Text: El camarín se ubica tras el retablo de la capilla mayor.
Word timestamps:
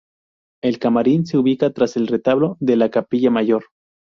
El 0.63 0.79
camarín 0.79 1.27
se 1.27 1.37
ubica 1.37 1.73
tras 1.73 1.95
el 1.95 2.07
retablo 2.07 2.57
de 2.59 2.75
la 2.75 2.89
capilla 2.89 3.29
mayor. 3.29 3.65